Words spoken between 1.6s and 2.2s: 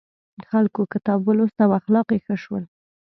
او اخلاق یې